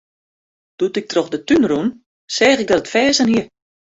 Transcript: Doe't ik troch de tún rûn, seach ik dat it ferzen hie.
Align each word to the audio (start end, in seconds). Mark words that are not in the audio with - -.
Doe't 0.77 0.99
ik 1.01 1.09
troch 1.11 1.29
de 1.33 1.39
tún 1.47 1.63
rûn, 1.69 1.87
seach 2.35 2.61
ik 2.63 2.69
dat 2.69 2.81
it 2.83 2.91
ferzen 2.93 3.31
hie. 3.31 3.43